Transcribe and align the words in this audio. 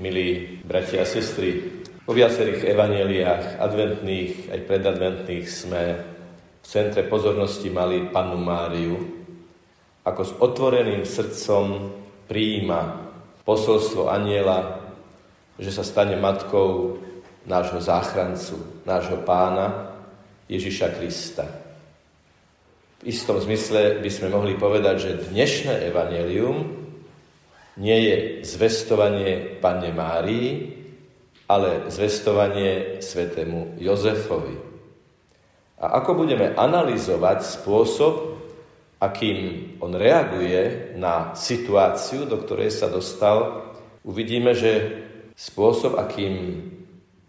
milí 0.00 0.58
bratia 0.64 1.04
a 1.04 1.06
sestry, 1.06 1.60
vo 2.08 2.16
viacerých 2.16 2.72
evaneliách, 2.72 3.60
adventných 3.60 4.48
aj 4.48 4.60
predadventných, 4.64 5.46
sme 5.46 5.82
v 6.60 6.66
centre 6.66 7.04
pozornosti 7.04 7.68
mali 7.68 8.08
Pannu 8.08 8.40
Máriu, 8.40 8.96
ako 10.00 10.22
s 10.24 10.32
otvoreným 10.40 11.04
srdcom 11.04 11.92
prijíma 12.24 12.80
posolstvo 13.44 14.08
aniela, 14.08 14.80
že 15.60 15.68
sa 15.68 15.84
stane 15.84 16.16
matkou 16.16 16.96
nášho 17.44 17.84
záchrancu, 17.84 18.80
nášho 18.88 19.20
pána 19.28 19.92
Ježiša 20.48 20.96
Krista. 20.96 21.44
V 23.04 23.12
istom 23.12 23.36
zmysle 23.36 24.00
by 24.00 24.10
sme 24.12 24.32
mohli 24.32 24.56
povedať, 24.56 24.96
že 24.96 25.20
dnešné 25.28 25.92
evanelium 25.92 26.79
nie 27.80 27.98
je 28.04 28.16
zvestovanie 28.44 29.56
Panne 29.58 29.88
Márii, 29.96 30.76
ale 31.48 31.88
zvestovanie 31.88 33.00
svetému 33.00 33.80
Jozefovi. 33.80 34.54
A 35.80 35.96
ako 36.04 36.22
budeme 36.22 36.52
analyzovať 36.52 37.40
spôsob, 37.40 38.36
akým 39.00 39.72
on 39.80 39.96
reaguje 39.96 40.92
na 41.00 41.32
situáciu, 41.32 42.28
do 42.28 42.36
ktorej 42.44 42.68
sa 42.68 42.92
dostal, 42.92 43.64
uvidíme, 44.04 44.52
že 44.52 45.00
spôsob, 45.32 45.96
akým 45.96 46.68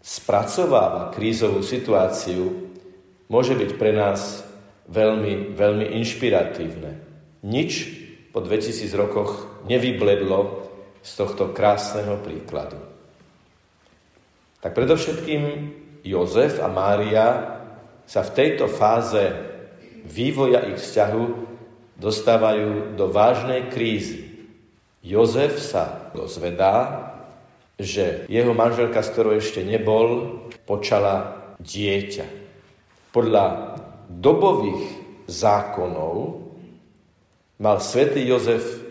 spracováva 0.04 1.16
krízovú 1.16 1.64
situáciu, 1.64 2.68
môže 3.32 3.56
byť 3.56 3.70
pre 3.80 3.96
nás 3.96 4.44
veľmi, 4.92 5.56
veľmi 5.56 5.96
inšpiratívne. 5.96 7.00
Nič 7.40 7.88
po 8.36 8.44
2000 8.44 8.92
rokoch 9.00 9.51
nevybledlo 9.66 10.68
z 11.02 11.10
tohto 11.18 11.50
krásneho 11.50 12.18
príkladu. 12.22 12.78
Tak 14.62 14.78
predovšetkým 14.78 15.42
Jozef 16.06 16.62
a 16.62 16.70
Mária 16.70 17.58
sa 18.06 18.22
v 18.22 18.34
tejto 18.34 18.70
fáze 18.70 19.22
vývoja 20.06 20.66
ich 20.70 20.82
vzťahu 20.82 21.24
dostávajú 21.98 22.98
do 22.98 23.06
vážnej 23.10 23.70
krízy. 23.70 24.50
Jozef 25.02 25.58
sa 25.58 26.10
dozvedá, 26.14 27.10
že 27.78 28.26
jeho 28.30 28.54
manželka, 28.54 29.02
s 29.02 29.10
ktorou 29.10 29.38
ešte 29.38 29.66
nebol, 29.66 30.38
počala 30.66 31.42
dieťa. 31.58 32.26
Podľa 33.10 33.44
dobových 34.10 34.82
zákonov 35.26 36.42
mal 37.58 37.78
svätý 37.78 38.26
Jozef 38.26 38.81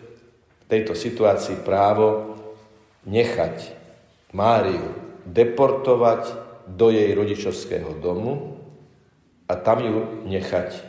tejto 0.72 0.96
situácii 0.96 1.68
právo 1.68 2.40
nechať 3.04 3.76
Máriu 4.32 4.96
deportovať 5.28 6.24
do 6.72 6.88
jej 6.88 7.12
rodičovského 7.12 8.00
domu 8.00 8.56
a 9.52 9.54
tam 9.60 9.84
ju 9.84 10.24
nechať 10.24 10.80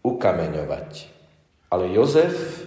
ukameňovať. 0.00 0.90
Ale 1.68 1.92
Jozef 1.92 2.64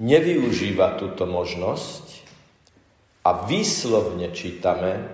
nevyužíva 0.00 0.96
túto 0.96 1.28
možnosť 1.28 2.24
a 3.28 3.44
výslovne 3.44 4.32
čítame, 4.32 5.04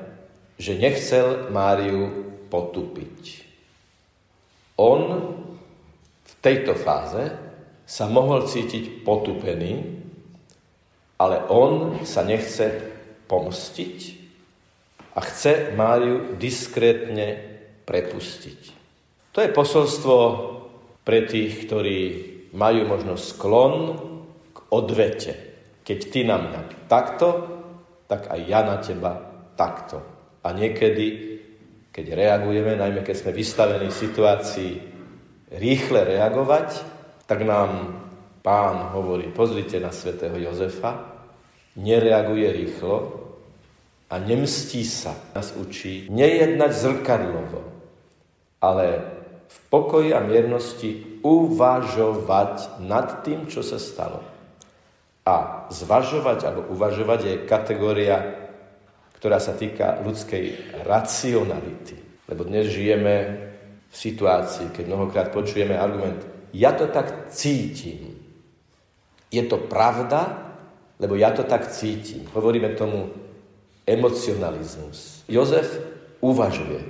že 0.54 0.78
nechcel 0.78 1.50
Máriu 1.50 2.30
potupiť. 2.46 3.50
On 4.78 5.02
v 6.22 6.32
tejto 6.38 6.78
fáze 6.78 7.34
sa 7.84 8.06
mohol 8.06 8.46
cítiť 8.46 9.02
potupený, 9.02 9.99
ale 11.20 11.44
on 11.52 12.00
sa 12.08 12.24
nechce 12.24 12.80
pomstiť 13.28 13.98
a 15.12 15.20
chce 15.20 15.76
Máriu 15.76 16.40
diskrétne 16.40 17.36
prepustiť. 17.84 18.60
To 19.36 19.38
je 19.44 19.52
posolstvo 19.52 20.16
pre 21.04 21.28
tých, 21.28 21.68
ktorí 21.68 22.00
majú 22.56 22.88
možno 22.88 23.20
sklon 23.20 23.74
k 24.50 24.58
odvete. 24.72 25.32
Keď 25.84 25.98
ty 26.08 26.20
na 26.24 26.40
mňa 26.40 26.60
takto, 26.88 27.28
tak 28.08 28.32
aj 28.32 28.40
ja 28.48 28.64
na 28.64 28.80
teba 28.80 29.12
takto. 29.54 30.00
A 30.40 30.56
niekedy, 30.56 31.36
keď 31.92 32.06
reagujeme, 32.16 32.80
najmä 32.80 33.04
keď 33.04 33.16
sme 33.22 33.36
vystavení 33.36 33.92
situácii 33.92 34.72
rýchle 35.52 36.00
reagovať, 36.16 36.68
tak 37.28 37.44
nám 37.44 38.00
pán 38.40 38.96
hovorí, 38.96 39.28
pozrite 39.30 39.78
na 39.78 39.92
svätého 39.92 40.34
Jozefa, 40.40 41.09
nereaguje 41.78 42.48
rýchlo 42.50 42.96
a 44.10 44.18
nemstí 44.18 44.82
sa. 44.82 45.14
Nás 45.34 45.54
učí 45.54 46.10
nejednať 46.10 46.70
zrkadlovo, 46.72 47.60
ale 48.58 48.86
v 49.50 49.58
pokoji 49.70 50.10
a 50.14 50.22
miernosti 50.22 51.20
uvažovať 51.22 52.82
nad 52.82 53.22
tým, 53.26 53.50
čo 53.50 53.62
sa 53.62 53.78
stalo. 53.78 54.22
A 55.26 55.66
zvažovať 55.70 56.38
alebo 56.46 56.70
uvažovať 56.74 57.20
je 57.22 57.34
kategória, 57.46 58.16
ktorá 59.20 59.38
sa 59.38 59.54
týka 59.54 60.00
ľudskej 60.02 60.78
racionality. 60.86 62.24
Lebo 62.26 62.46
dnes 62.46 62.70
žijeme 62.72 63.14
v 63.90 63.94
situácii, 63.94 64.70
keď 64.74 64.84
mnohokrát 64.86 65.28
počujeme 65.34 65.74
argument 65.76 66.30
ja 66.52 66.74
to 66.74 66.90
tak 66.90 67.30
cítim. 67.30 68.18
Je 69.30 69.42
to 69.46 69.56
pravda, 69.70 70.49
lebo 71.00 71.16
ja 71.16 71.32
to 71.32 71.42
tak 71.48 71.72
cítim. 71.72 72.28
Hovoríme 72.36 72.76
tomu 72.76 73.08
emocionalizmus. 73.88 75.24
Jozef 75.26 75.80
uvažuje. 76.20 76.84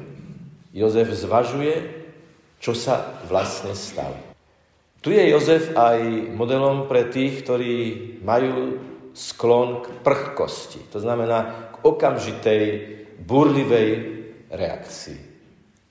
Jozef 0.74 1.14
zvažuje, 1.14 2.02
čo 2.58 2.74
sa 2.74 3.22
vlastne 3.30 3.72
stalo. 3.78 4.18
Tu 5.00 5.16
je 5.16 5.32
Jozef 5.32 5.72
aj 5.72 6.28
modelom 6.36 6.84
pre 6.84 7.08
tých, 7.08 7.40
ktorí 7.46 7.74
majú 8.20 8.76
sklon 9.16 9.80
k 9.80 9.86
prchkosti. 10.04 10.92
To 10.92 11.00
znamená 11.00 11.72
k 11.72 11.76
okamžitej, 11.86 12.64
burlivej 13.24 13.90
reakcii. 14.52 15.20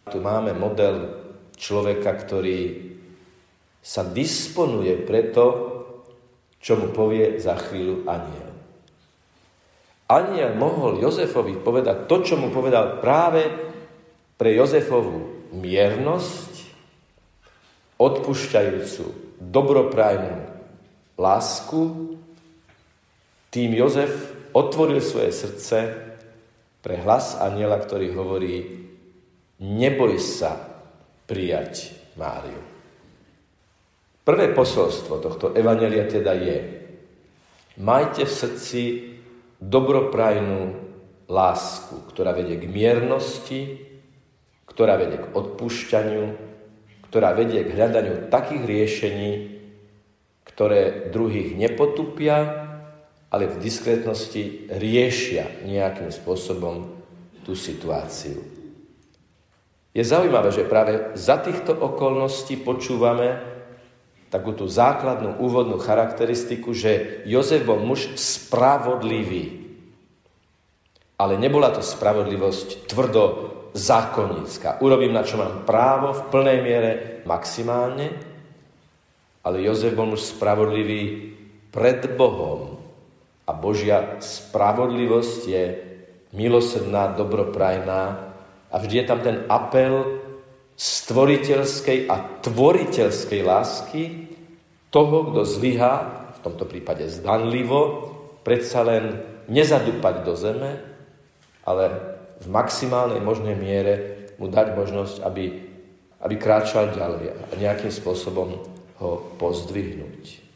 Tu 0.09 0.17
máme 0.17 0.53
model 0.53 1.09
človeka, 1.57 2.13
ktorý 2.17 2.89
sa 3.79 4.05
disponuje 4.05 4.93
preto, 5.05 5.78
čo 6.59 6.75
mu 6.75 6.91
povie 6.91 7.39
za 7.39 7.55
chvíľu 7.55 8.03
aniel. 8.07 8.51
Aniel 10.09 10.57
mohol 10.57 10.99
Jozefovi 10.99 11.55
povedať 11.61 12.09
to, 12.09 12.25
čo 12.25 12.35
mu 12.35 12.49
povedal 12.49 12.97
práve 12.99 13.45
pre 14.35 14.55
Jozefovú 14.55 15.51
miernosť, 15.53 16.53
odpušťajúcu 17.99 19.05
dobroprajnú 19.37 20.35
lásku. 21.19 21.81
Tým 23.51 23.71
Jozef 23.75 24.11
otvoril 24.55 25.03
svoje 25.03 25.35
srdce 25.35 25.77
pre 26.79 26.95
hlas 27.03 27.35
aniela, 27.35 27.75
ktorý 27.75 28.15
hovorí, 28.15 28.87
neboj 29.59 30.15
sa 30.17 30.55
prijať 31.27 31.91
Máriu. 32.15 32.78
Prvé 34.29 34.53
posolstvo 34.53 35.17
tohto 35.17 35.57
evanelia 35.57 36.05
teda 36.05 36.37
je, 36.37 36.57
majte 37.81 38.29
v 38.29 38.37
srdci 38.45 38.81
dobroprajnú 39.57 40.77
lásku, 41.25 41.97
ktorá 42.13 42.37
vedie 42.37 42.61
k 42.61 42.69
miernosti, 42.69 43.61
ktorá 44.69 45.01
vedie 45.01 45.17
k 45.17 45.33
odpúšťaniu, 45.33 46.25
ktorá 47.09 47.33
vedie 47.33 47.65
k 47.65 47.73
hľadaniu 47.73 48.29
takých 48.29 48.69
riešení, 48.69 49.31
ktoré 50.45 51.09
druhých 51.09 51.57
nepotupia, 51.57 52.69
ale 53.33 53.49
v 53.49 53.57
diskrétnosti 53.57 54.69
riešia 54.69 55.65
nejakým 55.65 56.13
spôsobom 56.13 57.01
tú 57.41 57.57
situáciu. 57.57 58.45
Je 59.89 60.05
zaujímavé, 60.05 60.53
že 60.53 60.69
práve 60.69 61.17
za 61.17 61.41
týchto 61.41 61.73
okolností 61.73 62.61
počúvame 62.61 63.48
takú 64.29 64.53
tú 64.53 64.69
základnú 64.69 65.41
úvodnú 65.41 65.81
charakteristiku, 65.81 66.73
že 66.73 67.25
Jozef 67.25 67.65
bol 67.65 67.81
muž 67.81 68.13
spravodlivý. 68.13 69.67
Ale 71.19 71.35
nebola 71.35 71.73
to 71.73 71.83
spravodlivosť 71.83 72.87
tvrdo 72.87 73.23
zákonnícka. 73.73 74.79
Urobím, 74.79 75.11
na 75.11 75.25
čo 75.25 75.41
mám 75.41 75.65
právo, 75.65 76.15
v 76.15 76.25
plnej 76.31 76.59
miere, 76.61 76.91
maximálne. 77.25 78.13
Ale 79.43 79.65
Jozef 79.65 79.97
bol 79.97 80.13
muž 80.13 80.29
spravodlivý 80.29 81.33
pred 81.73 82.05
Bohom. 82.13 82.77
A 83.49 83.51
Božia 83.51 84.21
spravodlivosť 84.21 85.41
je 85.49 85.65
milosrdná, 86.37 87.17
dobroprajná. 87.17 88.01
A 88.69 88.75
vždy 88.77 88.95
je 89.01 89.05
tam 89.09 89.19
ten 89.25 89.49
apel 89.49 90.21
stvoriteľskej 90.79 92.07
a 92.07 92.39
tvoriteľskej 92.39 93.41
lásky 93.43 94.03
toho, 94.87 95.17
kto 95.27 95.41
zlyha, 95.43 95.93
v 96.31 96.39
tomto 96.39 96.63
prípade 96.63 97.03
zdanlivo, 97.11 98.07
predsa 98.47 98.87
len 98.87 99.19
nezadúpať 99.51 100.15
do 100.23 100.33
zeme, 100.39 100.71
ale 101.67 101.83
v 102.39 102.47
maximálnej 102.47 103.19
možnej 103.19 103.59
miere 103.59 103.93
mu 104.39 104.47
dať 104.47 104.71
možnosť, 104.79 105.15
aby, 105.27 105.45
aby 106.23 106.35
kráčal 106.39 106.95
ďalej 106.95 107.35
a 107.35 107.53
nejakým 107.59 107.91
spôsobom 107.91 108.63
ho 109.03 109.11
pozdvihnúť. 109.35 110.47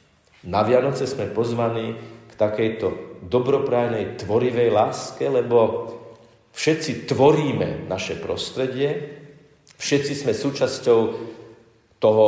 Na 0.47 0.63
Vianoce 0.63 1.03
sme 1.03 1.27
pozvaní 1.27 1.99
k 2.31 2.33
takejto 2.39 3.19
dobroprajnej, 3.27 4.15
tvorivej 4.23 4.71
láske, 4.71 5.27
lebo 5.27 5.91
všetci 6.55 7.11
tvoríme 7.11 7.91
naše 7.91 8.15
prostredie, 8.23 9.19
všetci 9.77 10.13
sme 10.13 10.33
súčasťou 10.33 10.99
toho 11.99 12.27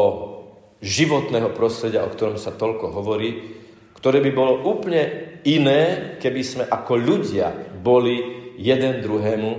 životného 0.80 1.50
prostredia, 1.52 2.06
o 2.06 2.14
ktorom 2.14 2.38
sa 2.38 2.54
toľko 2.54 2.94
hovorí, 2.94 3.58
ktoré 3.98 4.22
by 4.22 4.32
bolo 4.32 4.54
úplne 4.70 5.36
iné, 5.48 6.16
keby 6.22 6.42
sme 6.46 6.64
ako 6.70 6.94
ľudia 7.00 7.52
boli 7.82 8.22
jeden 8.62 9.02
druhému 9.02 9.52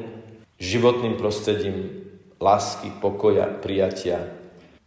životným 0.57 1.19
prostredím 1.21 2.07
lásky, 2.39 2.95
pokoja, 3.03 3.49
prijatia. 3.49 4.23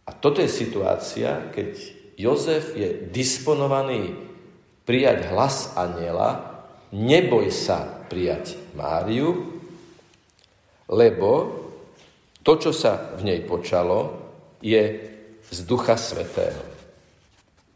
A 0.06 0.10
toto 0.16 0.42
je 0.42 0.50
situácia, 0.50 1.50
keď 1.54 1.76
Jozef 2.18 2.74
je 2.74 3.08
disponovaný 3.12 4.16
prijať 4.88 5.30
hlas 5.30 5.76
aniela, 5.78 6.62
neboj 6.90 7.52
sa 7.54 7.86
prijať 8.10 8.58
Máriu, 8.74 9.60
lebo 10.90 11.59
to, 12.42 12.52
čo 12.56 12.72
sa 12.72 13.16
v 13.16 13.26
nej 13.28 13.40
počalo, 13.44 14.16
je 14.60 14.82
z 15.50 15.58
Ducha 15.64 15.96
Svetého. 15.96 16.62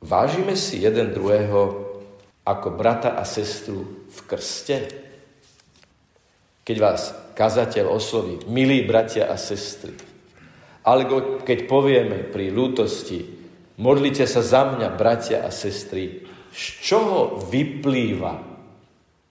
Vážime 0.04 0.52
si 0.54 0.84
jeden 0.84 1.16
druhého 1.16 1.92
ako 2.44 2.76
brata 2.76 3.16
a 3.16 3.24
sestru 3.24 4.04
v 4.04 4.18
krste? 4.28 4.76
Keď 6.64 6.76
vás 6.80 7.12
kazateľ 7.32 7.88
osloví, 7.88 8.44
milí 8.48 8.84
bratia 8.84 9.28
a 9.32 9.36
sestry, 9.40 9.96
alebo 10.84 11.40
keď 11.40 11.64
povieme 11.64 12.28
pri 12.28 12.52
lútosti, 12.52 13.24
modlite 13.80 14.28
sa 14.28 14.44
za 14.44 14.68
mňa, 14.68 14.92
bratia 14.92 15.44
a 15.44 15.50
sestry, 15.52 16.24
z 16.52 16.64
čoho 16.84 17.40
vyplýva 17.48 18.38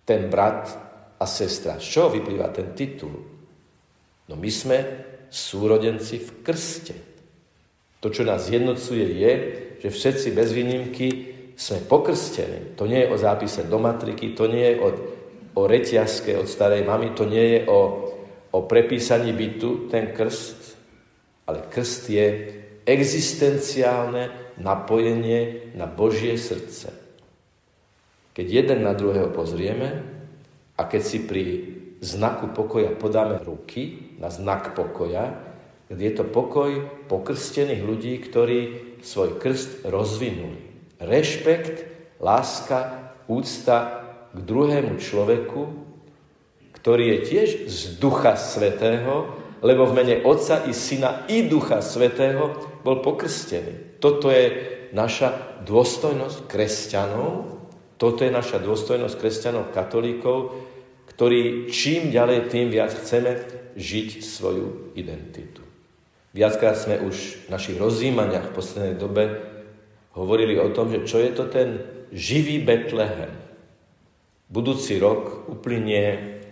ten 0.04 0.28
brat 0.28 0.74
a 1.22 1.26
sestra? 1.30 1.78
Z 1.78 1.86
čoho 1.86 2.10
vyplýva 2.18 2.50
ten 2.50 2.74
titul? 2.74 3.14
No 4.28 4.34
my 4.34 4.50
sme 4.50 4.78
súrodenci 5.34 6.22
v 6.22 6.30
krste. 6.46 6.94
To, 8.06 8.14
čo 8.14 8.22
nás 8.22 8.46
jednocuje, 8.54 9.06
je, 9.18 9.32
že 9.82 9.90
všetci 9.90 10.28
bez 10.38 10.54
výnimky 10.54 11.08
sme 11.58 11.82
pokrstení. 11.90 12.78
To 12.78 12.86
nie 12.86 13.02
je 13.02 13.10
o 13.10 13.18
zápise 13.18 13.66
do 13.66 13.82
matriky, 13.82 14.38
to 14.38 14.46
nie 14.46 14.74
je 14.74 14.76
o, 14.78 14.90
o 15.58 15.62
reťazke 15.66 16.38
od 16.38 16.46
starej 16.46 16.86
mamy, 16.86 17.18
to 17.18 17.26
nie 17.26 17.58
je 17.58 17.60
o, 17.66 17.80
o 18.54 18.60
prepísaní 18.70 19.34
bytu, 19.34 19.90
ten 19.90 20.14
krst, 20.14 20.78
ale 21.50 21.66
krst 21.72 22.04
je 22.14 22.28
existenciálne 22.86 24.56
napojenie 24.60 25.74
na 25.74 25.88
Božie 25.90 26.38
srdce. 26.38 26.92
Keď 28.34 28.46
jeden 28.50 28.84
na 28.84 28.94
druhého 28.94 29.32
pozrieme 29.32 30.04
a 30.76 30.82
keď 30.84 31.02
si 31.02 31.18
pri 31.24 31.44
znaku 32.04 32.52
pokoja 32.52 32.92
podáme 32.98 33.40
ruky 33.40 34.03
na 34.18 34.34
znak 34.34 34.78
pokoja, 34.78 35.34
keď 35.90 35.98
je 36.00 36.14
to 36.18 36.26
pokoj 36.26 36.72
pokrstených 37.06 37.82
ľudí, 37.86 38.18
ktorí 38.18 38.60
svoj 39.04 39.38
krst 39.38 39.86
rozvinuli. 39.86 40.60
Rešpekt, 40.98 41.86
láska, 42.24 43.12
úcta 43.28 44.04
k 44.34 44.38
druhému 44.42 44.98
človeku, 44.98 45.62
ktorý 46.80 47.04
je 47.16 47.20
tiež 47.30 47.50
z 47.70 47.80
Ducha 48.00 48.36
Svetého, 48.36 49.40
lebo 49.64 49.88
v 49.88 49.96
mene 49.96 50.16
Otca 50.28 50.68
i 50.68 50.76
Syna 50.76 51.24
i 51.32 51.48
Ducha 51.48 51.80
Svetého 51.80 52.52
bol 52.84 53.00
pokrstený. 53.00 54.00
Toto 54.04 54.28
je 54.28 54.52
naša 54.92 55.64
dôstojnosť 55.64 56.48
kresťanov, 56.52 57.56
toto 57.96 58.28
je 58.28 58.32
naša 58.36 58.60
dôstojnosť 58.60 59.16
kresťanov, 59.16 59.72
katolíkov, 59.72 60.60
ktorí 61.24 61.72
čím 61.72 62.12
ďalej, 62.12 62.52
tým 62.52 62.68
viac 62.68 62.92
chceme 62.92 63.40
žiť 63.80 64.28
svoju 64.28 64.92
identitu. 65.00 65.64
Viackrát 66.36 66.76
sme 66.76 67.00
už 67.00 67.48
v 67.48 67.56
našich 67.56 67.80
rozjímaniach 67.80 68.52
v 68.52 68.56
poslednej 68.60 69.00
dobe 69.00 69.40
hovorili 70.20 70.60
o 70.60 70.68
tom, 70.76 70.92
že 70.92 71.08
čo 71.08 71.24
je 71.24 71.32
to 71.32 71.48
ten 71.48 71.80
živý 72.12 72.60
Betlehem. 72.60 73.32
Budúci 74.52 75.00
rok 75.00 75.48
uplynie 75.48 76.44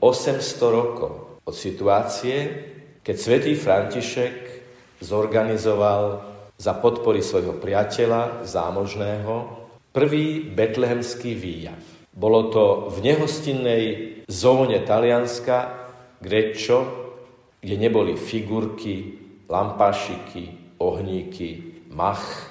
800 0.00 0.40
rokov 0.72 1.44
od 1.44 1.52
situácie, 1.52 2.64
keď 3.04 3.16
svätý 3.20 3.52
František 3.52 4.64
zorganizoval 5.04 6.24
za 6.56 6.72
podpory 6.80 7.20
svojho 7.20 7.60
priateľa 7.60 8.48
zámožného 8.48 9.52
prvý 9.92 10.48
betlehemský 10.48 11.36
výjav. 11.36 11.93
Bolo 12.14 12.48
to 12.54 12.94
v 12.94 13.02
nehostinnej 13.02 13.84
zóne 14.30 14.86
Talianska, 14.86 15.82
Grečo, 16.22 16.78
kde 17.60 17.76
neboli 17.76 18.16
figurky, 18.16 19.18
lampášiky, 19.50 20.76
ohníky, 20.80 21.82
mach, 21.92 22.48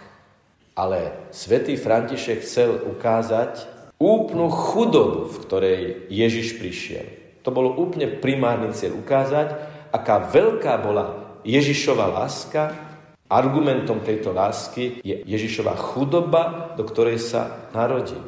ale 0.78 1.32
svätý 1.34 1.74
František 1.80 2.44
chcel 2.46 2.76
ukázať 2.92 3.66
úplnú 3.98 4.52
chudobu, 4.52 5.32
v 5.32 5.38
ktorej 5.48 5.80
Ježiš 6.12 6.60
prišiel. 6.60 7.08
To 7.42 7.50
bolo 7.50 7.74
úplne 7.80 8.20
primárny 8.20 8.76
cieľ 8.78 9.00
ukázať, 9.00 9.48
aká 9.90 10.28
veľká 10.30 10.74
bola 10.84 11.40
Ježišova 11.48 12.12
láska 12.14 12.94
Argumentom 13.34 14.06
tejto 14.06 14.30
lásky 14.30 15.02
je 15.02 15.26
Ježišova 15.26 15.74
chudoba, 15.74 16.76
do 16.78 16.86
ktorej 16.86 17.18
sa 17.18 17.66
narodí. 17.74 18.20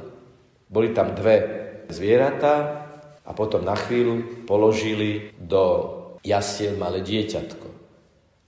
Boli 0.76 0.92
tam 0.92 1.16
dve 1.16 1.64
zvieratá 1.88 2.84
a 3.24 3.32
potom 3.32 3.64
na 3.64 3.80
chvíľu 3.80 4.44
položili 4.44 5.32
do 5.40 5.96
jasiel 6.20 6.76
malé 6.76 7.00
dieťatko. 7.00 7.68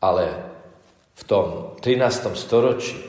Ale 0.03 0.25
v 1.15 1.23
tom 1.23 1.45
13. 1.79 2.35
storočí 2.35 2.99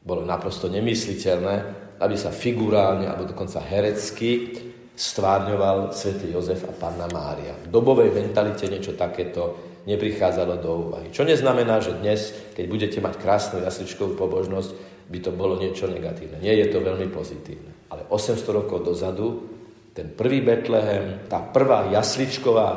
bolo 0.00 0.24
naprosto 0.24 0.72
nemysliteľné, 0.72 1.56
aby 2.00 2.16
sa 2.16 2.32
figurálne 2.32 3.04
alebo 3.04 3.28
dokonca 3.28 3.60
herecky 3.60 4.56
stvárňoval 4.94 5.92
svätý 5.92 6.30
Jozef 6.30 6.64
a 6.64 6.72
Panna 6.72 7.10
Mária. 7.10 7.54
V 7.66 7.70
dobovej 7.70 8.14
mentalite 8.14 8.70
niečo 8.70 8.94
takéto 8.94 9.58
neprichádzalo 9.84 10.54
do 10.62 10.70
úvahy. 10.88 11.12
Čo 11.12 11.28
neznamená, 11.28 11.82
že 11.82 11.98
dnes, 11.98 12.32
keď 12.56 12.64
budete 12.70 12.98
mať 13.04 13.14
krásnu 13.20 13.60
jasličkovú 13.60 14.16
pobožnosť, 14.16 14.70
by 15.12 15.18
to 15.20 15.30
bolo 15.34 15.60
niečo 15.60 15.90
negatívne. 15.90 16.40
Nie 16.40 16.56
je 16.56 16.72
to 16.72 16.80
veľmi 16.80 17.12
pozitívne. 17.12 17.73
Ale 17.94 18.10
800 18.10 18.42
rokov 18.50 18.82
dozadu 18.82 19.46
ten 19.94 20.10
prvý 20.10 20.42
Betlehem, 20.42 21.30
tá 21.30 21.38
prvá 21.38 21.86
jasličková 21.94 22.68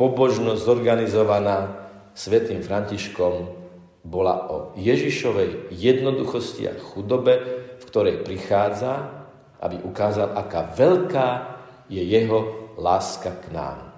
pobožnosť 0.00 0.60
zorganizovaná 0.64 1.84
svetým 2.16 2.64
Františkom 2.64 3.60
bola 4.00 4.48
o 4.48 4.56
Ježišovej 4.80 5.68
jednoduchosti 5.76 6.72
a 6.72 6.74
chudobe, 6.80 7.34
v 7.76 7.84
ktorej 7.84 8.24
prichádza, 8.24 9.12
aby 9.60 9.84
ukázal, 9.84 10.32
aká 10.32 10.72
veľká 10.72 11.28
je 11.92 12.00
jeho 12.00 12.72
láska 12.80 13.36
k 13.36 13.52
nám. 13.52 13.92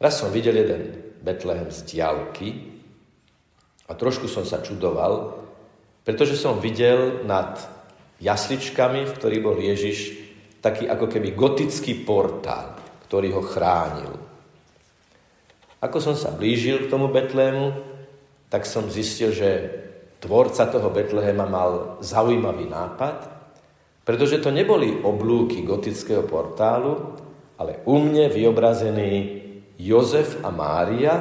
Raz 0.00 0.16
som 0.16 0.32
videl 0.32 0.64
jeden 0.64 1.12
Betlehem 1.20 1.68
z 1.68 1.84
diálky 1.84 2.72
a 3.84 3.92
trošku 3.92 4.32
som 4.32 4.48
sa 4.48 4.64
čudoval, 4.64 5.44
pretože 6.08 6.40
som 6.40 6.56
videl 6.56 7.20
nad 7.28 7.60
jasličkami, 8.20 9.08
v 9.08 9.16
ktorých 9.16 9.44
bol 9.44 9.56
Ježiš, 9.56 9.98
taký 10.60 10.86
ako 10.86 11.08
keby 11.08 11.32
gotický 11.32 12.04
portál, 12.04 12.76
ktorý 13.08 13.32
ho 13.32 13.42
chránil. 13.42 14.12
Ako 15.80 15.96
som 15.96 16.12
sa 16.12 16.28
blížil 16.28 16.84
k 16.84 16.90
tomu 16.92 17.08
Betlému, 17.08 17.72
tak 18.52 18.68
som 18.68 18.92
zistil, 18.92 19.32
že 19.32 19.50
tvorca 20.20 20.68
toho 20.68 20.92
Betlehema 20.92 21.48
mal 21.48 21.96
zaujímavý 22.04 22.68
nápad, 22.68 23.18
pretože 24.04 24.44
to 24.44 24.52
neboli 24.52 25.00
oblúky 25.00 25.64
gotického 25.64 26.28
portálu, 26.28 27.16
ale 27.56 27.80
u 27.88 27.96
mne 27.96 28.28
vyobrazený 28.28 29.40
Jozef 29.80 30.44
a 30.44 30.52
Mária, 30.52 31.16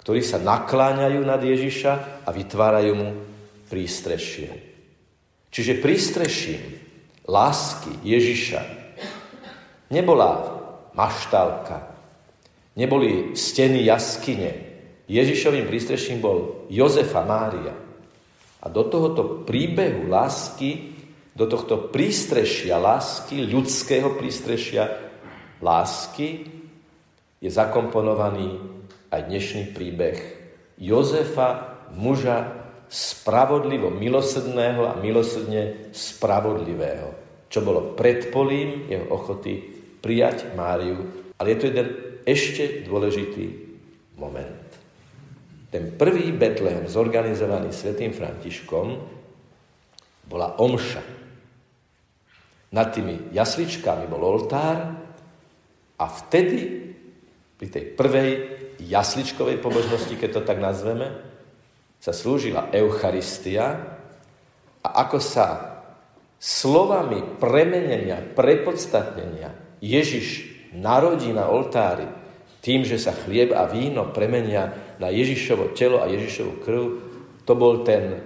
ktorí 0.00 0.24
sa 0.24 0.40
nakláňajú 0.40 1.20
nad 1.20 1.44
Ježiša 1.44 2.24
a 2.24 2.28
vytvárajú 2.32 2.92
mu 2.96 3.08
prístrešie. 3.68 4.69
Čiže 5.50 5.82
prístreším 5.82 6.62
lásky 7.26 7.90
Ježiša 8.06 8.62
nebola 9.90 10.58
maštálka, 10.94 11.90
neboli 12.78 13.34
steny 13.34 13.82
jaskyne. 13.86 14.50
Ježišovým 15.10 15.66
prístreším 15.66 16.22
bol 16.22 16.66
Jozef 16.70 17.10
a 17.18 17.26
Mária. 17.26 17.74
A 18.60 18.66
do 18.70 18.86
tohoto 18.86 19.42
príbehu 19.42 20.06
lásky 20.06 20.90
do 21.40 21.48
tohto 21.48 21.88
prístrešia 21.88 22.76
lásky, 22.76 23.48
ľudského 23.48 24.12
prístrešia 24.18 24.92
lásky, 25.64 26.44
je 27.40 27.48
zakomponovaný 27.48 28.60
aj 29.08 29.20
dnešný 29.24 29.72
príbeh 29.72 30.20
Jozefa, 30.76 31.80
muža 31.96 32.59
spravodlivo 32.90 33.86
milosrdného 33.94 34.82
a 34.90 34.98
milosrdne 34.98 35.94
spravodlivého, 35.94 37.14
čo 37.46 37.62
bolo 37.62 37.94
predpolím 37.94 38.90
jeho 38.90 39.06
ochoty 39.14 39.62
prijať 40.02 40.58
Máriu. 40.58 41.30
Ale 41.38 41.54
je 41.54 41.58
to 41.62 41.68
jeden 41.70 41.88
ešte 42.26 42.82
dôležitý 42.82 43.46
moment. 44.18 44.66
Ten 45.70 45.94
prvý 45.94 46.34
Betlehem 46.34 46.90
zorganizovaný 46.90 47.70
svätým 47.70 48.10
Františkom 48.10 48.86
bola 50.26 50.58
omša. 50.58 51.22
Nad 52.74 52.90
tými 52.90 53.30
jasličkami 53.30 54.10
bol 54.10 54.22
oltár 54.26 54.78
a 55.94 56.04
vtedy 56.10 56.90
pri 57.54 57.68
tej 57.70 57.84
prvej 57.94 58.30
jasličkovej 58.82 59.62
pobožnosti, 59.62 60.14
keď 60.18 60.30
to 60.38 60.42
tak 60.42 60.58
nazveme, 60.58 61.29
sa 62.00 62.16
slúžila 62.16 62.72
Eucharistia 62.72 63.76
a 64.80 64.88
ako 65.04 65.18
sa 65.20 65.46
slovami 66.40 67.36
premenenia, 67.36 68.24
prepodstatnenia 68.32 69.52
Ježiš 69.84 70.48
narodí 70.72 71.28
na 71.36 71.52
oltári 71.52 72.08
tým, 72.64 72.84
že 72.84 72.96
sa 72.96 73.12
chlieb 73.12 73.52
a 73.52 73.68
víno 73.68 74.12
premenia 74.12 74.96
na 74.96 75.12
Ježišovo 75.12 75.76
telo 75.76 76.00
a 76.00 76.08
Ježišovu 76.08 76.54
krv, 76.64 76.84
to 77.44 77.52
bol 77.56 77.84
ten 77.84 78.20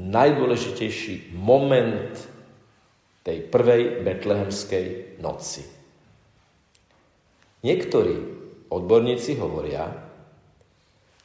najdôležitejší 0.00 1.36
moment 1.36 2.16
tej 3.20 3.44
prvej 3.52 4.00
betlehemskej 4.00 5.20
noci. 5.20 5.64
Niektorí 7.60 8.16
odborníci 8.72 9.36
hovoria, 9.36 10.09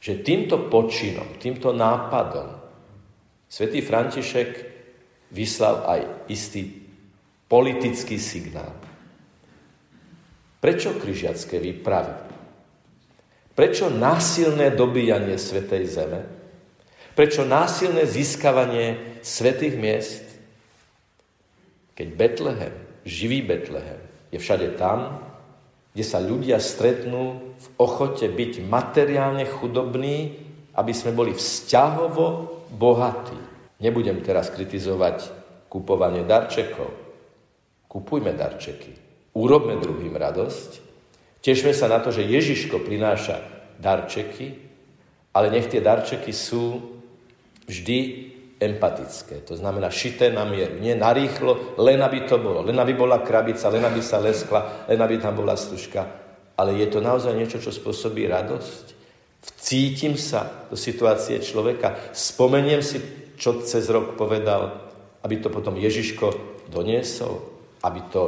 že 0.06 0.22
týmto 0.22 0.70
počinom, 0.70 1.34
týmto 1.42 1.74
nápadom 1.74 2.54
svätý 3.50 3.82
František 3.82 4.50
vyslal 5.34 5.82
aj 5.82 6.00
istý 6.30 6.70
politický 7.50 8.14
signál. 8.14 8.70
Prečo 10.62 10.94
križiacké 10.94 11.58
výpravy? 11.58 12.14
Prečo 13.50 13.90
násilné 13.90 14.78
dobíjanie 14.78 15.34
Svetej 15.42 15.84
Zeme? 15.90 16.22
Prečo 17.18 17.42
násilné 17.42 18.06
získavanie 18.06 19.18
svetých 19.26 19.74
miest? 19.74 20.26
Keď 21.98 22.08
Betlehem, 22.14 22.74
živý 23.02 23.42
Betlehem, 23.42 23.98
je 24.30 24.38
všade 24.38 24.78
tam, 24.78 25.25
kde 25.96 26.04
sa 26.04 26.20
ľudia 26.20 26.60
stretnú 26.60 27.56
v 27.56 27.66
ochote 27.80 28.28
byť 28.28 28.68
materiálne 28.68 29.48
chudobní, 29.48 30.36
aby 30.76 30.92
sme 30.92 31.16
boli 31.16 31.32
vzťahovo 31.32 32.24
bohatí. 32.76 33.40
Nebudem 33.80 34.20
teraz 34.20 34.52
kritizovať 34.52 35.32
kupovanie 35.72 36.28
darčekov. 36.28 36.92
Kupujme 37.88 38.36
darčeky. 38.36 38.92
Urobme 39.32 39.80
druhým 39.80 40.12
radosť, 40.12 40.86
Tešme 41.46 41.70
sa 41.70 41.86
na 41.86 42.02
to, 42.02 42.10
že 42.10 42.26
Ježiško 42.26 42.82
prináša 42.82 43.38
darčeky, 43.78 44.58
ale 45.30 45.54
nech 45.54 45.70
tie 45.70 45.78
darčeky 45.78 46.34
sú 46.34 46.82
vždy 47.70 47.98
empatické. 48.56 49.44
To 49.44 49.54
znamená 49.56 49.92
šité 49.92 50.32
na 50.32 50.48
mieru. 50.48 50.80
Nie 50.80 50.96
narýchlo, 50.96 51.76
len 51.76 52.00
aby 52.00 52.24
to 52.24 52.40
bolo. 52.40 52.64
Len 52.64 52.76
aby 52.80 52.96
bola 52.96 53.20
krabica, 53.20 53.68
len 53.68 53.84
aby 53.84 54.00
sa 54.00 54.16
leskla, 54.16 54.88
len 54.88 54.96
aby 54.96 55.20
tam 55.20 55.36
bola 55.36 55.52
stužka. 55.56 56.08
Ale 56.56 56.72
je 56.80 56.88
to 56.88 57.04
naozaj 57.04 57.36
niečo, 57.36 57.60
čo 57.60 57.68
spôsobí 57.68 58.24
radosť. 58.24 58.96
Vcítim 59.44 60.16
sa 60.16 60.66
do 60.72 60.74
situácie 60.74 61.36
človeka. 61.44 62.10
Spomeniem 62.16 62.80
si, 62.80 62.98
čo 63.36 63.60
cez 63.60 63.84
rok 63.92 64.16
povedal, 64.16 64.88
aby 65.20 65.36
to 65.36 65.52
potom 65.52 65.76
Ježiško 65.76 66.32
doniesol. 66.72 67.44
Aby 67.84 68.00
to 68.08 68.22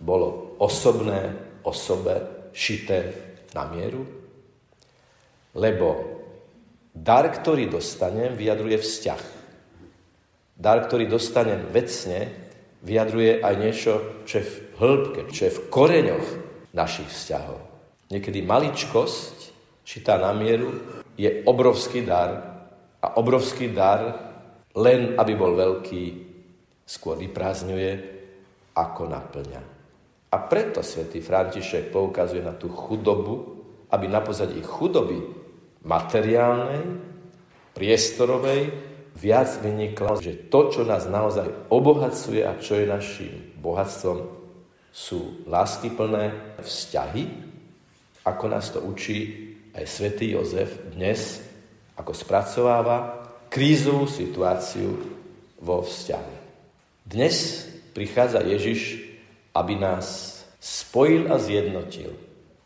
bolo 0.00 0.56
osobné, 0.58 1.36
osobe 1.62 2.48
šité 2.56 3.12
na 3.52 3.68
mieru? 3.68 4.02
Lebo 5.52 5.88
dar, 6.96 7.28
ktorý 7.28 7.68
dostanem, 7.68 8.32
vyjadruje 8.32 8.80
vzťah. 8.80 9.41
Dar, 10.62 10.86
ktorý 10.86 11.10
dostanem 11.10 11.66
vecne, 11.74 12.30
vyjadruje 12.86 13.42
aj 13.42 13.54
niečo, 13.58 13.92
čo 14.22 14.38
je 14.38 14.46
v 14.46 14.54
hĺbke, 14.78 15.20
čo 15.34 15.50
je 15.50 15.56
v 15.58 15.64
koreňoch 15.66 16.26
našich 16.70 17.10
vzťahov. 17.10 17.58
Niekedy 18.14 18.46
maličkosť, 18.46 19.36
šitá 19.82 20.22
na 20.22 20.30
mieru, 20.30 20.70
je 21.18 21.42
obrovský 21.50 22.06
dar 22.06 22.62
a 23.02 23.18
obrovský 23.18 23.74
dar, 23.74 24.30
len 24.78 25.18
aby 25.18 25.32
bol 25.34 25.58
veľký, 25.58 26.04
skôr 26.86 27.18
vyprázdňuje, 27.18 27.90
ako 28.78 29.02
naplňa. 29.10 29.62
A 30.30 30.36
preto 30.46 30.80
svätý 30.80 31.18
František 31.18 31.90
poukazuje 31.90 32.40
na 32.40 32.54
tú 32.54 32.70
chudobu, 32.70 33.60
aby 33.90 34.06
na 34.06 34.22
pozadí 34.22 34.62
chudoby 34.62 35.18
materiálnej, 35.82 36.86
priestorovej, 37.74 38.91
viac 39.16 39.60
vyniklo, 39.60 40.20
že 40.20 40.48
to, 40.48 40.72
čo 40.72 40.82
nás 40.82 41.08
naozaj 41.08 41.72
obohacuje 41.72 42.42
a 42.44 42.56
čo 42.58 42.80
je 42.80 42.86
našim 42.88 43.32
bohatstvom, 43.60 44.42
sú 44.92 45.44
láskyplné 45.48 46.56
vzťahy, 46.60 47.24
ako 48.28 48.44
nás 48.46 48.68
to 48.70 48.84
učí 48.84 49.50
aj 49.72 49.84
svätý 49.88 50.36
Jozef 50.36 50.92
dnes, 50.92 51.40
ako 51.96 52.12
spracováva 52.12 53.24
krízovú 53.48 54.04
situáciu 54.04 55.00
vo 55.60 55.80
vzťahu. 55.80 56.34
Dnes 57.08 57.68
prichádza 57.96 58.44
Ježiš 58.44 59.12
aby 59.52 59.76
nás 59.76 60.40
spojil 60.60 61.28
a 61.28 61.36
zjednotil. 61.36 62.16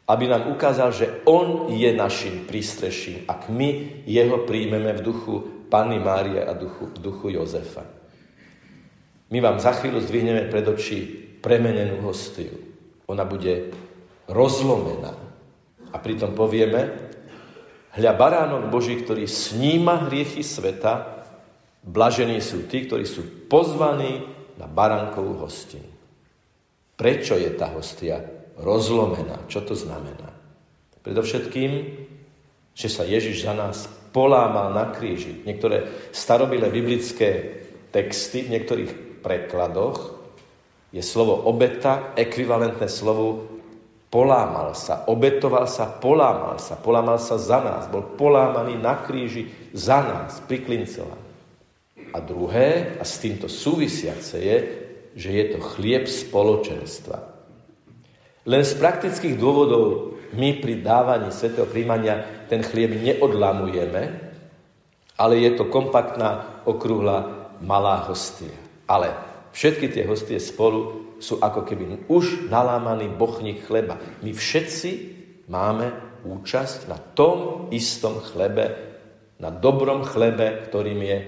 Aby 0.06 0.30
nám 0.30 0.54
ukázal, 0.54 0.94
že 0.94 1.06
On 1.26 1.66
je 1.66 1.90
našim 1.90 2.46
prístreším, 2.46 3.26
ak 3.26 3.50
my 3.50 4.02
Jeho 4.06 4.46
príjmeme 4.46 4.94
v 4.94 5.02
duchu 5.02 5.36
Panny 5.66 5.98
Márie 5.98 6.42
a 6.42 6.52
duchu, 6.54 6.90
duchu 6.98 7.34
Jozefa. 7.34 7.84
My 9.30 9.42
vám 9.42 9.58
za 9.58 9.74
chvíľu 9.74 9.98
zdvihneme 10.00 10.46
pred 10.46 10.62
oči 10.66 11.02
premenenú 11.42 12.02
hostiu. 12.06 12.54
Ona 13.10 13.26
bude 13.26 13.74
rozlomená. 14.30 15.14
A 15.90 15.96
pritom 15.98 16.34
povieme, 16.34 17.10
hľa 17.94 18.12
baránok 18.14 18.70
Boží, 18.70 18.98
ktorý 18.98 19.26
sníma 19.26 20.06
hriechy 20.10 20.42
sveta, 20.42 21.24
blažení 21.86 22.38
sú 22.42 22.66
tí, 22.66 22.86
ktorí 22.86 23.06
sú 23.06 23.46
pozvaní 23.50 24.26
na 24.58 24.66
baránkovú 24.66 25.42
hostinu. 25.42 25.86
Prečo 26.96 27.36
je 27.36 27.50
tá 27.54 27.70
hostia 27.74 28.24
rozlomená? 28.58 29.46
Čo 29.46 29.62
to 29.62 29.74
znamená? 29.76 30.32
Predovšetkým, 31.06 31.70
že 32.74 32.88
sa 32.90 33.06
Ježiš 33.06 33.46
za 33.46 33.54
nás 33.54 33.86
polámal 34.16 34.72
na 34.72 34.88
kríži. 34.88 35.44
Niektoré 35.44 36.08
starobilé 36.08 36.72
biblické 36.72 37.60
texty 37.92 38.48
v 38.48 38.56
niektorých 38.56 39.20
prekladoch 39.20 40.16
je 40.88 41.04
slovo 41.04 41.44
obeta 41.44 42.16
ekvivalentné 42.16 42.88
slovu 42.88 43.44
polámal 44.08 44.72
sa, 44.72 45.04
obetoval 45.12 45.68
sa, 45.68 45.84
polámal 45.92 46.56
sa, 46.56 46.80
polámal 46.80 47.20
sa 47.20 47.36
za 47.36 47.60
nás, 47.60 47.84
bol 47.92 48.16
polámaný 48.16 48.80
na 48.80 49.04
kríži 49.04 49.52
za 49.76 50.00
nás, 50.00 50.40
priklincovaný. 50.48 51.20
A 52.16 52.18
druhé, 52.24 52.96
a 52.96 53.04
s 53.04 53.20
týmto 53.20 53.44
súvisiace 53.44 54.40
je, 54.40 54.56
že 55.12 55.28
je 55.28 55.44
to 55.52 55.58
chlieb 55.60 56.08
spoločenstva. 56.08 57.20
Len 58.48 58.62
z 58.64 58.72
praktických 58.80 59.36
dôvodov 59.36 60.15
my 60.34 60.58
pri 60.58 60.82
dávaní 60.82 61.30
svetého 61.30 61.68
príjmania 61.68 62.46
ten 62.50 62.64
chlieb 62.64 62.96
neodlamujeme, 62.96 64.02
ale 65.16 65.34
je 65.40 65.50
to 65.54 65.68
kompaktná, 65.70 66.62
okrúhla, 66.66 67.50
malá 67.62 68.04
hostia. 68.08 68.52
Ale 68.90 69.14
všetky 69.54 69.92
tie 69.92 70.04
hostie 70.08 70.40
spolu 70.42 71.06
sú 71.22 71.40
ako 71.40 71.64
keby 71.64 72.08
už 72.10 72.50
nalámaný 72.52 73.08
bochník 73.12 73.64
chleba. 73.64 73.96
My 74.20 74.30
všetci 74.34 74.90
máme 75.48 75.92
účasť 76.26 76.90
na 76.90 76.98
tom 76.98 77.68
istom 77.72 78.20
chlebe, 78.20 78.76
na 79.40 79.48
dobrom 79.48 80.04
chlebe, 80.04 80.66
ktorým 80.68 81.00
je 81.00 81.18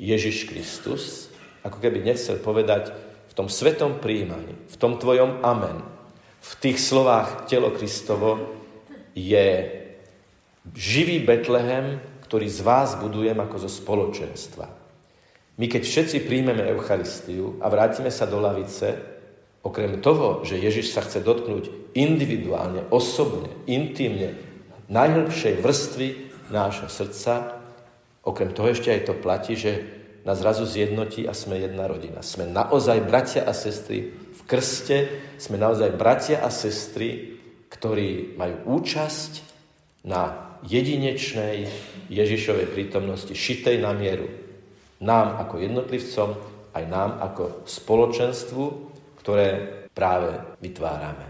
Ježiš 0.00 0.48
Kristus. 0.48 1.32
Ako 1.64 1.80
keby 1.80 2.04
nechcel 2.04 2.40
povedať, 2.40 2.92
tom 3.38 3.46
svetom 3.46 4.02
príjmaní, 4.02 4.58
v 4.66 4.76
tom 4.82 4.98
tvojom 4.98 5.46
amen, 5.46 5.78
v 6.38 6.52
tých 6.62 6.78
slovách 6.78 7.50
telo 7.50 7.74
Kristovo 7.74 8.58
je 9.14 9.78
živý 10.74 11.22
Betlehem, 11.22 11.98
ktorý 12.28 12.46
z 12.46 12.60
vás 12.60 12.94
budujem 13.00 13.38
ako 13.40 13.56
zo 13.66 13.70
spoločenstva. 13.72 14.66
My 15.58 15.66
keď 15.66 15.82
všetci 15.82 16.28
príjmeme 16.28 16.62
Eucharistiu 16.70 17.58
a 17.58 17.66
vrátime 17.66 18.14
sa 18.14 18.30
do 18.30 18.38
lavice, 18.38 18.94
okrem 19.66 19.98
toho, 19.98 20.46
že 20.46 20.60
Ježiš 20.60 20.94
sa 20.94 21.02
chce 21.02 21.18
dotknúť 21.24 21.94
individuálne, 21.98 22.86
osobne, 22.94 23.50
intimne, 23.66 24.38
najhlbšej 24.86 25.54
vrstvy 25.58 26.08
nášho 26.54 26.86
srdca, 26.86 27.58
okrem 28.22 28.54
toho 28.54 28.70
ešte 28.70 28.94
aj 28.94 29.02
to 29.10 29.14
platí, 29.18 29.58
že 29.58 29.84
nás 30.28 30.44
zrazu 30.44 30.68
zjednotí 30.68 31.24
a 31.24 31.32
sme 31.32 31.56
jedna 31.56 31.88
rodina. 31.88 32.20
Sme 32.20 32.44
naozaj 32.44 33.08
bratia 33.08 33.48
a 33.48 33.56
sestry 33.56 34.12
v 34.12 34.40
krste, 34.44 35.08
sme 35.40 35.56
naozaj 35.56 35.96
bratia 35.96 36.44
a 36.44 36.52
sestry, 36.52 37.40
ktorí 37.72 38.36
majú 38.36 38.76
účasť 38.76 39.32
na 40.04 40.52
jedinečnej 40.68 41.64
Ježišovej 42.12 42.68
prítomnosti, 42.76 43.32
šitej 43.32 43.80
na 43.80 43.96
mieru 43.96 44.28
nám 45.00 45.40
ako 45.46 45.62
jednotlivcom, 45.62 46.28
aj 46.74 46.84
nám 46.90 47.10
ako 47.24 47.64
spoločenstvu, 47.64 48.64
ktoré 49.22 49.48
práve 49.94 50.34
vytvárame. 50.60 51.26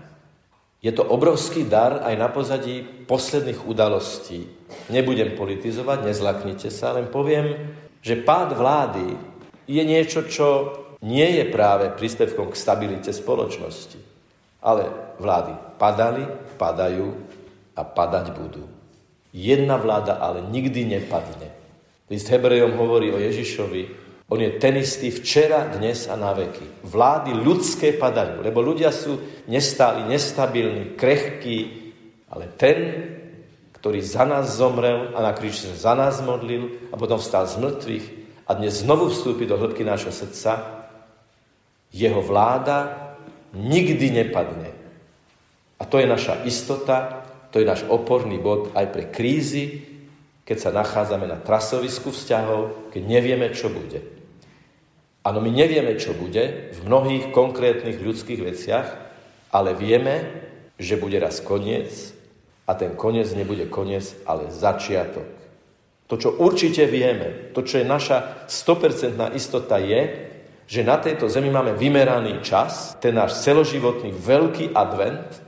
Je 0.79 0.95
to 0.95 1.03
obrovský 1.03 1.67
dar 1.67 2.07
aj 2.07 2.15
na 2.15 2.29
pozadí 2.31 2.87
posledných 3.07 3.67
udalostí. 3.67 4.47
Nebudem 4.95 5.35
politizovať, 5.35 6.07
nezlaknite 6.07 6.71
sa, 6.71 6.95
len 6.95 7.11
poviem, 7.11 7.75
že 8.03 8.21
pád 8.23 8.55
vlády 8.55 9.07
je 9.69 9.83
niečo, 9.85 10.25
čo 10.27 10.47
nie 11.05 11.39
je 11.39 11.45
práve 11.51 11.95
príspevkom 11.95 12.51
k 12.51 12.59
stabilite 12.59 13.13
spoločnosti. 13.15 13.99
Ale 14.59 15.15
vlády 15.23 15.55
padali, 15.79 16.27
padajú 16.59 17.15
a 17.79 17.83
padať 17.87 18.27
budú. 18.35 18.67
Jedna 19.31 19.79
vláda 19.79 20.19
ale 20.19 20.43
nikdy 20.43 20.99
nepadne. 20.99 21.55
List 22.11 22.27
Hebrejom 22.27 22.75
hovorí 22.75 23.13
o 23.13 23.21
Ježišovi, 23.21 24.09
on 24.29 24.41
je 24.45 24.61
ten 24.61 24.77
istý 24.77 25.09
včera, 25.09 25.73
dnes 25.73 26.05
a 26.05 26.17
na 26.17 26.37
veky. 26.37 26.85
Vlády 26.85 27.33
ľudské 27.33 27.97
padajú, 27.97 28.45
lebo 28.45 28.61
ľudia 28.61 28.93
sú 28.93 29.17
nestáli, 29.49 30.05
nestabilní, 30.05 30.99
krehkí, 31.01 31.59
ale 32.29 32.53
ten, 32.61 32.77
ktorý 33.79 34.03
za 34.03 34.27
nás 34.27 34.59
zomrel 34.59 35.15
a 35.15 35.23
na 35.23 35.33
kríži 35.33 35.71
za 35.71 35.95
nás 35.95 36.19
modlil 36.19 36.91
a 36.91 36.99
potom 36.99 37.23
vstal 37.23 37.47
z 37.47 37.63
mŕtvych 37.63 38.07
a 38.49 38.51
dnes 38.59 38.83
znovu 38.83 39.07
vstúpi 39.13 39.47
do 39.47 39.55
hĺbky 39.55 39.87
nášho 39.87 40.11
srdca, 40.11 40.83
jeho 41.95 42.21
vláda 42.21 43.15
nikdy 43.55 44.11
nepadne. 44.11 44.75
A 45.79 45.87
to 45.87 46.03
je 46.03 46.11
naša 46.11 46.43
istota, 46.43 47.23
to 47.55 47.63
je 47.63 47.71
náš 47.71 47.87
oporný 47.87 48.43
bod 48.43 48.75
aj 48.75 48.87
pre 48.91 49.05
krízy, 49.09 49.87
keď 50.43 50.57
sa 50.59 50.75
nachádzame 50.75 51.29
na 51.29 51.39
trasovisku 51.39 52.11
vzťahov, 52.11 52.91
keď 52.91 53.03
nevieme, 53.05 53.53
čo 53.55 53.71
bude. 53.71 54.01
Áno, 55.23 55.45
my 55.45 55.51
nevieme, 55.53 55.95
čo 56.01 56.17
bude 56.17 56.73
v 56.73 56.79
mnohých 56.89 57.31
konkrétnych 57.37 58.01
ľudských 58.01 58.41
veciach, 58.43 58.87
ale 59.53 59.77
vieme, 59.77 60.25
že 60.81 60.97
bude 60.97 61.21
raz 61.21 61.45
koniec 61.45 62.17
a 62.69 62.77
ten 62.77 62.93
koniec 62.93 63.33
nebude 63.33 63.65
koniec, 63.73 64.13
ale 64.29 64.53
začiatok. 64.53 65.25
To, 66.09 66.15
čo 66.21 66.37
určite 66.37 66.85
vieme, 66.85 67.53
to, 67.57 67.65
čo 67.65 67.81
je 67.81 67.87
naša 67.89 68.45
100% 68.45 69.17
istota 69.33 69.81
je, 69.81 70.29
že 70.69 70.85
na 70.85 71.01
tejto 71.01 71.33
zemi 71.33 71.49
máme 71.49 71.73
vymeraný 71.81 72.45
čas, 72.45 73.01
ten 73.01 73.17
náš 73.17 73.41
celoživotný 73.41 74.13
veľký 74.13 74.77
advent 74.77 75.41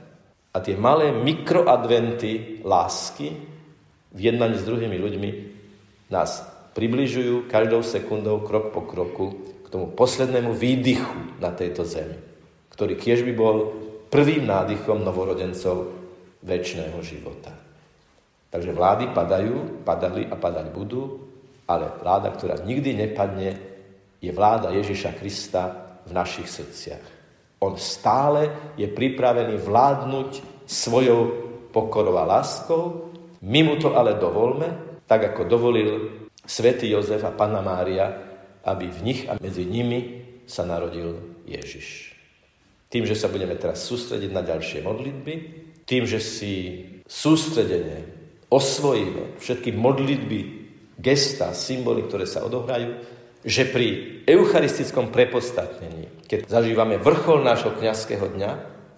a 0.49 0.57
tie 0.57 0.73
malé 0.73 1.13
mikroadventy 1.13 2.65
lásky, 2.65 3.37
v 4.11 4.19
jednaní 4.19 4.59
s 4.59 4.67
druhými 4.67 4.97
ľuďmi 4.97 5.29
nás 6.11 6.43
približujú 6.75 7.47
každou 7.47 7.79
sekundou, 7.79 8.43
krok 8.43 8.75
po 8.75 8.83
kroku 8.83 9.55
k 9.63 9.67
tomu 9.71 9.87
poslednému 9.93 10.51
výdychu 10.51 11.39
na 11.39 11.53
tejto 11.55 11.87
zemi, 11.87 12.17
ktorý 12.75 12.99
tiež 12.99 13.23
by 13.23 13.33
bol 13.37 13.71
prvým 14.11 14.43
nádychom 14.43 14.99
novorodencov 15.05 16.00
väčšného 16.41 16.99
života. 17.05 17.53
Takže 18.51 18.75
vlády 18.75 19.15
padajú, 19.15 19.85
padali 19.87 20.27
a 20.27 20.35
padať 20.35 20.67
budú, 20.75 21.23
ale 21.69 21.87
vláda, 22.03 22.35
ktorá 22.35 22.59
nikdy 22.61 23.07
nepadne, 23.07 23.55
je 24.19 24.31
vláda 24.35 24.75
Ježiša 24.75 25.17
Krista 25.17 25.63
v 26.03 26.11
našich 26.11 26.51
srdciach. 26.51 27.05
On 27.61 27.77
stále 27.77 28.73
je 28.75 28.89
pripravený 28.89 29.61
vládnuť 29.61 30.29
svojou 30.65 31.21
pokorou 31.71 32.19
a 32.19 32.27
láskou 32.27 33.11
my 33.41 33.59
mu 33.65 33.75
to 33.81 33.97
ale 33.97 34.21
dovolme, 34.21 35.01
tak 35.09 35.33
ako 35.33 35.49
dovolil 35.49 35.89
svätý 36.45 36.93
Jozef 36.93 37.25
a 37.25 37.33
Panna 37.33 37.65
Mária, 37.65 38.05
aby 38.61 38.85
v 38.85 38.99
nich 39.01 39.21
a 39.25 39.33
medzi 39.41 39.65
nimi 39.65 40.21
sa 40.45 40.61
narodil 40.61 41.41
Ježiš. 41.49 42.13
Tým, 42.85 43.09
že 43.09 43.17
sa 43.17 43.31
budeme 43.33 43.57
teraz 43.57 43.81
sústrediť 43.81 44.29
na 44.29 44.45
ďalšie 44.45 44.85
modlitby, 44.85 45.33
tým, 45.91 46.07
že 46.07 46.23
si 46.23 46.53
sústredene 47.03 48.07
osvojíme 48.47 49.35
všetky 49.43 49.75
modlitby, 49.75 50.39
gesta, 50.95 51.51
symboly, 51.51 52.07
ktoré 52.07 52.23
sa 52.23 52.47
odohrajú, 52.47 52.95
že 53.43 53.67
pri 53.67 54.21
eucharistickom 54.23 55.11
prepodstatnení, 55.11 56.23
keď 56.29 56.47
zažívame 56.47 56.95
vrchol 57.01 57.43
nášho 57.43 57.75
kniazského 57.75 58.31
dňa, 58.31 58.51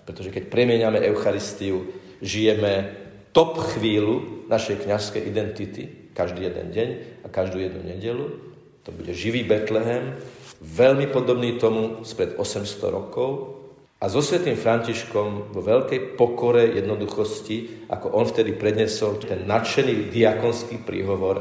pretože 0.03 0.29
keď 0.29 0.51
premieňame 0.51 0.99
Eucharistiu, 0.99 1.87
žijeme 2.19 2.91
top 3.31 3.57
chvíľu 3.73 4.45
našej 4.51 4.83
kniazskej 4.83 5.23
identity, 5.23 6.11
každý 6.13 6.45
jeden 6.51 6.75
deň 6.75 6.89
a 7.23 7.27
každú 7.31 7.57
jednu 7.57 7.81
nedelu. 7.87 8.37
To 8.83 8.91
bude 8.91 9.15
živý 9.15 9.47
Betlehem, 9.47 10.19
veľmi 10.59 11.07
podobný 11.07 11.55
tomu 11.55 12.03
spred 12.03 12.35
800 12.35 12.67
rokov. 12.91 13.62
A 14.03 14.11
so 14.11 14.19
svetým 14.19 14.59
Františkom 14.59 15.55
vo 15.55 15.61
veľkej 15.63 16.19
pokore, 16.19 16.75
jednoduchosti, 16.75 17.87
ako 17.87 18.19
on 18.19 18.27
vtedy 18.27 18.51
prednesol 18.51 19.15
ten 19.15 19.47
nadšený 19.47 20.11
diakonský 20.11 20.83
príhovor, 20.83 21.39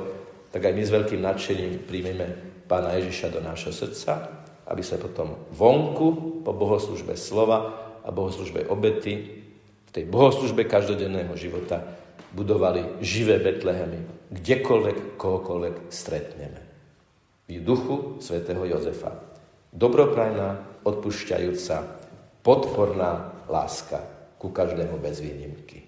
tak 0.54 0.70
aj 0.70 0.74
my 0.78 0.82
s 0.86 0.94
veľkým 0.94 1.18
nadšením 1.26 1.82
príjmeme 1.90 2.26
Pána 2.70 2.94
Ježiša 3.02 3.34
do 3.34 3.42
nášho 3.42 3.74
srdca, 3.74 4.30
aby 4.70 4.78
sme 4.78 5.02
potom 5.02 5.50
vonku 5.50 6.40
po 6.46 6.54
bohoslužbe 6.54 7.18
slova 7.18 7.58
a 8.06 8.08
bohoslužbe 8.14 8.70
obety 8.70 9.42
tej 9.92 10.08
bohoslužbe 10.08 10.64
každodenného 10.64 11.36
života 11.36 11.84
budovali 12.32 13.02
živé 13.04 13.36
Betlehemy, 13.42 14.30
kdekoľvek, 14.32 15.20
kohokoľvek 15.20 15.92
stretneme. 15.92 16.60
V 17.44 17.60
duchu 17.60 18.22
svätého 18.24 18.64
Jozefa. 18.64 19.20
Dobroprajná, 19.68 20.80
odpušťajúca, 20.88 22.01
podporná 22.42 23.42
láska 23.48 24.00
ku 24.38 24.50
každému 24.50 24.98
bez 24.98 25.20
výnimky. 25.20 25.82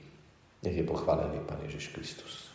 Nech 0.63 0.77
je 0.77 0.85
pochválený 0.87 1.43
Pán 1.47 1.59
Ježiš 1.63 1.89
Kristus. 1.89 2.55